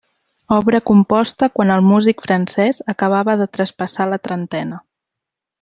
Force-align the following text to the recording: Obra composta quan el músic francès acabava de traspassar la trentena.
Obra 0.53 0.79
composta 0.89 1.49
quan 1.59 1.75
el 1.75 1.85
músic 1.89 2.25
francès 2.29 2.81
acabava 2.97 3.39
de 3.43 3.49
traspassar 3.59 4.13
la 4.15 4.23
trentena. 4.29 4.85